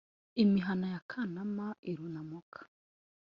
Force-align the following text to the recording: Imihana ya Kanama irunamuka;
Imihana 0.43 0.85
ya 0.93 1.01
Kanama 1.11 1.67
irunamuka; 1.91 2.59